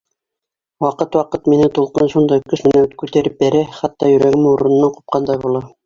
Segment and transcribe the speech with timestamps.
[0.85, 5.69] Ваҡыт-ваҡыт мине тулҡын шундай көс менән күтәреп бәрә, хатта йөрәгем урынынан ҡупҡандай була.